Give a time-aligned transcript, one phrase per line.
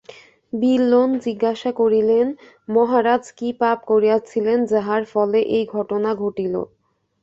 [0.53, 2.25] বিল্বন জিজ্ঞাসা করিলেন,
[2.69, 6.55] মহারাজ কী পাপ করিয়াছিলেন যাহার ফলে এই ঘটনা ঘটিল?